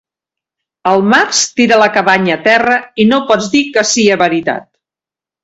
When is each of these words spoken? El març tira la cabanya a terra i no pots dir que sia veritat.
El 0.91 1.03
març 1.09 1.41
tira 1.59 1.77
la 1.81 1.89
cabanya 1.97 2.33
a 2.37 2.39
terra 2.47 2.79
i 3.05 3.07
no 3.11 3.21
pots 3.33 3.53
dir 3.57 3.63
que 3.77 3.85
sia 3.93 4.19
veritat. 4.25 4.69